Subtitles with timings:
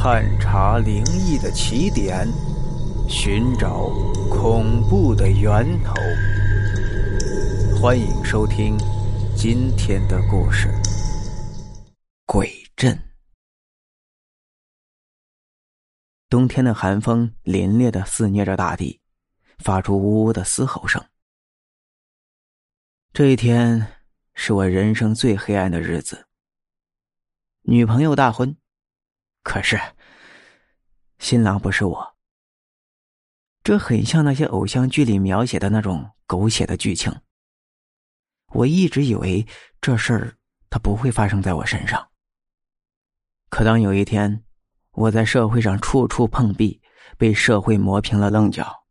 [0.00, 2.24] 探查灵异的起点，
[3.08, 3.88] 寻找
[4.30, 5.92] 恐怖的源头。
[7.76, 8.78] 欢迎收听
[9.36, 10.68] 今天的故事
[12.26, 12.94] 《鬼阵》。
[16.28, 19.00] 冬天的寒风凛冽的肆虐着大地，
[19.58, 21.04] 发出呜呜的嘶吼声。
[23.12, 23.84] 这一天
[24.34, 26.28] 是我人生最黑暗的日子。
[27.62, 28.56] 女朋友大婚，
[29.42, 29.78] 可是
[31.18, 32.16] 新郎不是我。
[33.62, 37.14] 这很像那些偶像剧里描写的那种狗血的剧情。
[38.52, 39.46] 我一直以为
[39.80, 40.38] 这事儿
[40.70, 42.08] 它不会发生在我身上。
[43.50, 44.42] 可当有一天，
[44.92, 46.80] 我在社会上处处碰壁，
[47.18, 48.86] 被社会磨平了棱角，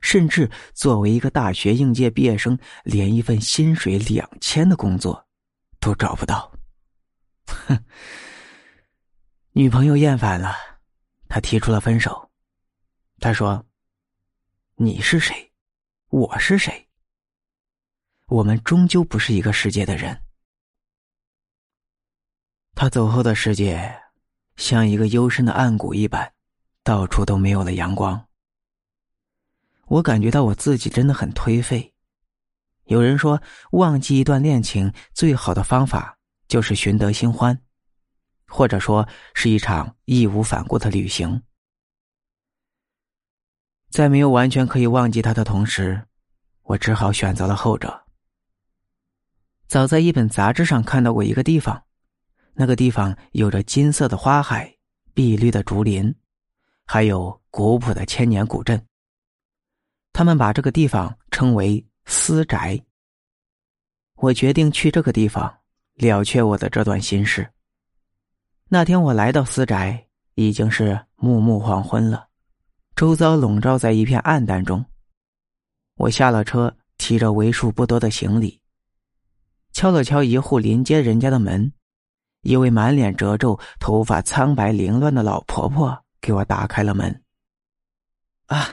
[0.00, 5.26] 甚至作为一个大学应届毕业生，连一份薪水两千的工作
[5.80, 6.52] 都找不到。
[7.46, 7.84] 哼，
[9.52, 10.54] 女朋友厌烦了，
[11.32, 12.30] 他提出了分手。
[13.18, 13.64] 他说
[14.76, 15.50] ：“你是谁？
[16.10, 16.86] 我是谁？
[18.26, 20.24] 我们终究不是一个世界的人。”
[22.76, 23.98] 他走后的世界。
[24.56, 26.34] 像一个幽深的暗谷一般，
[26.82, 28.28] 到处都没有了阳光。
[29.86, 31.94] 我感觉到我自己真的很颓废。
[32.84, 37.58] 有人说，忘记一段恋情最好的方法就是寻得新欢，
[38.52, 41.42] 或者说是一场义无反顾的旅行。
[43.88, 46.06] 在没有完全可以忘记他的同时，
[46.62, 48.04] 我只好选择了后者。
[49.66, 51.82] 早在一本杂志上看到过一个地方。
[52.54, 54.76] 那个地方有着金色的花海、
[55.14, 56.14] 碧绿的竹林，
[56.84, 58.86] 还有古朴的千年古镇。
[60.12, 62.84] 他们把这个地方称为“私宅”。
[64.16, 65.60] 我决定去这个地方
[65.94, 67.50] 了却我的这段心事。
[68.74, 72.28] 那天我来到私宅，已经是暮暮黄昏了，
[72.96, 74.82] 周遭笼罩在一片暗淡中。
[75.96, 78.62] 我下了车，提着为数不多的行李，
[79.74, 81.70] 敲了敲一户临街人家的门。
[82.40, 87.22] 一位满脸褶皱、头发苍白凌乱的老婆婆给我打开了门。
[88.46, 88.70] 啊，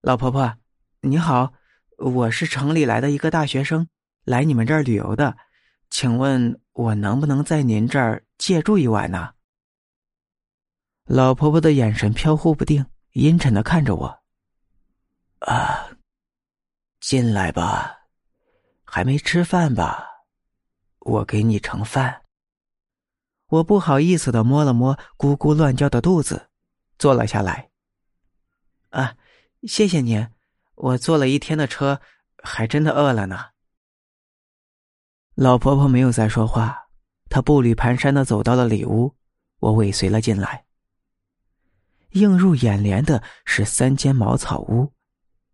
[0.00, 0.54] 老婆婆，
[1.02, 1.52] 你好，
[1.98, 3.86] 我是城里来的一个大学生，
[4.24, 5.36] 来你们这儿旅游的，
[5.90, 9.34] 请问我能不能在您这儿借住一晚呢？
[11.04, 14.22] 老婆婆的眼神飘忽不定，阴沉的看着我。
[15.40, 15.90] 啊，
[17.00, 18.06] 进来吧，
[18.84, 20.06] 还没吃饭吧？
[21.00, 22.22] 我给你盛饭。
[23.48, 26.48] 我不好意思的摸了摸咕咕乱叫的肚子，
[26.98, 27.70] 坐了下来。
[28.88, 29.16] 啊，
[29.64, 30.26] 谢谢您，
[30.74, 32.00] 我坐了一天的车，
[32.42, 33.50] 还真的饿了呢。
[35.34, 36.83] 老婆婆没有再说话，
[37.28, 39.14] 他步履蹒跚的走到了里屋，
[39.58, 40.64] 我尾随了进来。
[42.10, 44.92] 映入眼帘的是三间茅草屋，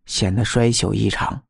[0.05, 1.43] 显得衰朽异常。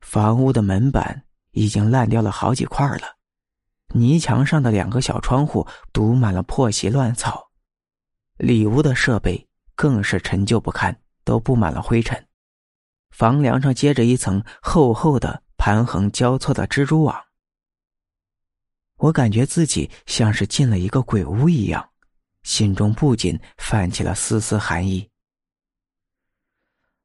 [0.00, 3.16] 房屋的门板已经烂掉了好几块了。
[3.94, 7.50] 泥墙上的两个小窗户堵满了破席乱草，
[8.36, 12.26] 里屋的设备更是陈旧不堪，都布满了灰尘。
[13.10, 17.24] 房梁上接着一层厚厚的盘横交错的蜘蛛网。
[18.96, 21.90] 我感觉自己像是进了一个鬼屋一样，
[22.42, 25.10] 心中不禁泛起了丝丝寒意。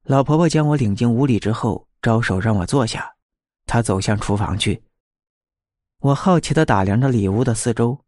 [0.04, 3.16] 老婆婆将我领进屋里之后，招手让我坐下，
[3.66, 4.82] 她走向厨房去。
[6.00, 8.06] 我好奇的打量着里屋的四周，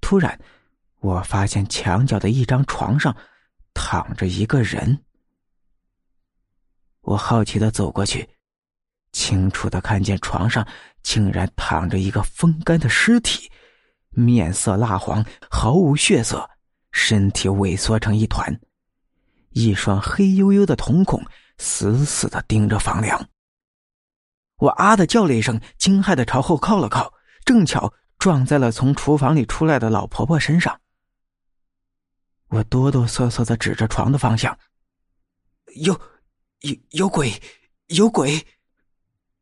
[0.00, 0.40] 突然，
[1.00, 3.16] 我发现墙角的一张床上
[3.74, 5.04] 躺着一个人。
[7.00, 8.28] 我好奇的走过去，
[9.28, 10.66] 清楚的看见床上
[11.02, 13.50] 竟然躺着一个风干的尸体，
[14.08, 16.48] 面色蜡黄，毫无血色，
[16.92, 18.58] 身体萎缩成一团，
[19.50, 21.22] 一双黑黝黝的瞳孔
[21.58, 23.28] 死死的盯着房梁。
[24.56, 27.12] 我啊的叫了一声，惊骇的朝后靠了靠，
[27.44, 30.80] 正巧撞在了从厨房里出来的老婆婆身上。
[32.48, 34.58] 我哆哆嗦嗦的指着床的方向
[35.84, 35.92] ：“有，
[36.60, 37.30] 有有鬼，
[37.88, 38.42] 有鬼！”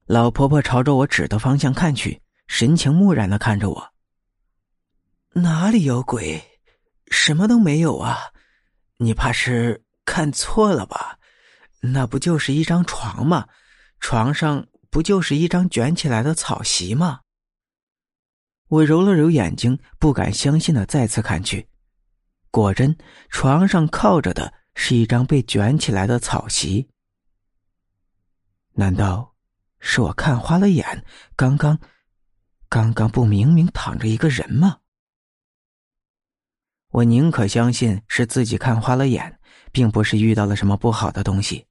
[0.06, 3.92] 老婆婆朝着我指的方向看去，神情木然的看着我
[5.34, 6.42] ：“哪里有鬼？
[7.10, 8.18] 什么都没有啊！
[8.98, 11.18] 你怕是看错了吧？
[11.80, 13.48] 那不就是一张床吗？
[14.00, 17.20] 床上……”不就是一张卷起来的草席吗？
[18.68, 21.68] 我揉了揉眼睛，不敢相信的再次看去，
[22.50, 22.96] 果真，
[23.28, 26.88] 床上靠着的是一张被卷起来的草席。
[28.72, 29.34] 难道
[29.78, 31.04] 是我看花了眼？
[31.36, 31.78] 刚刚，
[32.68, 34.78] 刚刚不明明躺着一个人吗？
[36.90, 39.38] 我宁可相信是自己看花了眼，
[39.70, 41.66] 并不是遇到了什么不好的东西。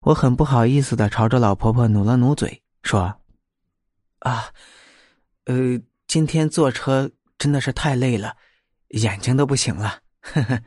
[0.00, 3.20] 我很不好意思的朝着老婆婆努了努嘴，说
[4.20, 4.52] ：“啊，
[5.44, 8.36] 呃，今天坐车真的是太累了，
[8.88, 10.62] 眼睛都不行了。”呵呵。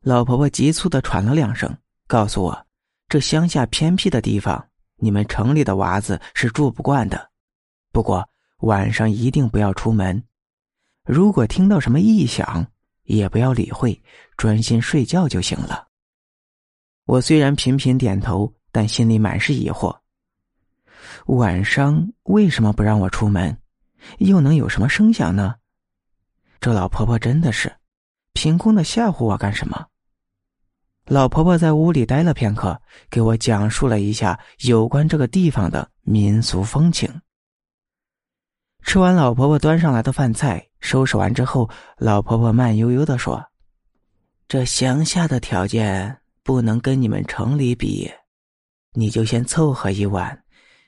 [0.00, 2.65] 老婆婆急促的喘了两声，告诉我
[3.08, 7.30] ：“这乡下偏僻的地方，你们城里的娃子是住不惯的。
[7.92, 10.22] 不过晚上一定不要出门，
[11.04, 12.66] 如果听到什么异响，
[13.04, 14.02] 也不要理会，
[14.36, 15.86] 专心睡觉就行了。”
[17.06, 19.96] 我虽然频频点头，但心里满是疑惑。
[21.26, 23.56] 晚上为什么不让我出门？
[24.18, 25.54] 又能有什么声响呢？
[26.60, 27.72] 这老婆婆真的是，
[28.32, 29.86] 凭空的吓唬我干什么？
[31.06, 32.80] 老婆婆在屋里待了片刻，
[33.10, 37.08] 给我讲述了一下有关这个地方的民俗风情。
[38.82, 43.44] 吃完老婆婆端上来的饭菜，收拾完之后，老婆婆慢悠悠的说
[44.46, 48.08] ：“这乡下的条件。”不能跟你们城里比，
[48.92, 50.44] 你就先凑合一晚，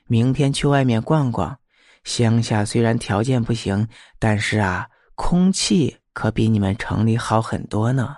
[0.07, 1.59] 明天去外面逛逛。
[2.05, 3.85] 乡下虽然条件不行，
[4.19, 8.15] 但是啊，空气可比你们城里好很多呢。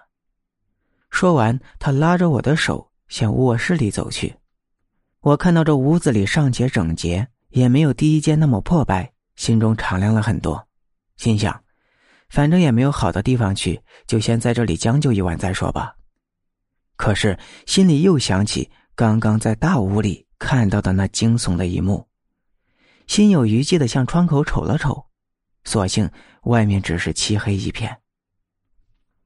[1.11, 4.33] 说完，他拉着我的手向卧室里走去。
[5.19, 10.67] 我看到这屋子里尚且整洁，也没有第一间那么破败，心中敞亮了很多。
[11.17, 11.61] 心想，
[12.29, 15.93] 反正也没有好的地方去，就先在这里将就一晚再说吧。
[16.95, 17.37] 可是
[17.67, 22.07] 心里又想起刚刚在大屋里看到的那惊悚的一幕，
[23.05, 25.05] 心有余悸的向窗口瞅了瞅，
[25.65, 26.09] 所幸
[26.43, 27.95] 外面只是漆黑一片。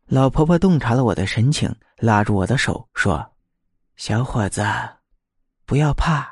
[0.08, 3.34] 老婆婆洞察了我的神情，拉住我的手说
[3.98, 4.64] ：“小伙子，
[5.66, 6.28] 不要怕，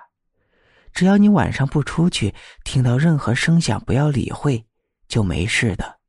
[0.94, 4.64] 只要你晚上不出去，听到任何声响不要理会，
[5.08, 6.00] 就没事的。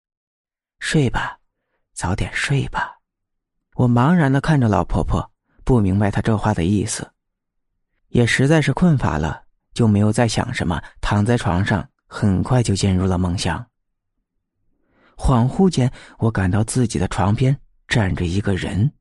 [0.78, 1.38] 睡吧，
[1.94, 2.98] 早点睡吧。”
[3.76, 5.32] 我茫然的看着老婆婆，
[5.64, 7.10] 不明白她这话的意思，
[8.08, 13.66] 也实在是困乏了，就没有再想什么，躺在床上，很快就进入了梦乡。
[15.16, 17.56] 恍惚间，我感到自己的床边
[17.88, 18.92] 站着一个人，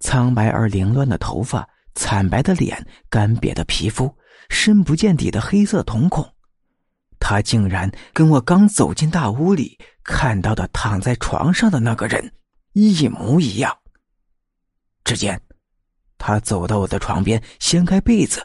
[0.00, 4.14] 苍白而凌乱的头发，惨白的脸，干瘪的皮肤，
[4.48, 6.28] 深不见底的黑色瞳孔，
[7.18, 12.32] 他竟然跟我刚走进大屋里看到的躺在床上的那个人。
[12.72, 13.72] 一模一样。
[15.04, 15.40] 只见
[16.18, 18.44] 他走到我的床边，掀开被子，